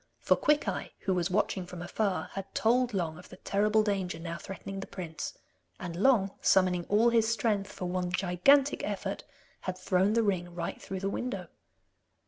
[0.19, 4.35] For Quickeye, who was watching from afar, had told Long of the terrible danger now
[4.39, 5.37] threatening the prince,
[5.79, 9.23] and Long, summoning all his strength for one gigantic effort,
[9.59, 11.49] had thrown the ring right through the window.